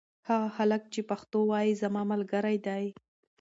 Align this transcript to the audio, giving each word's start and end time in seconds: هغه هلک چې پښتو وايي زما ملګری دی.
هغه 0.27 0.47
هلک 0.57 0.83
چې 0.93 1.01
پښتو 1.09 1.39
وايي 1.49 1.73
زما 1.81 2.01
ملګری 2.11 2.57
دی. 2.67 2.85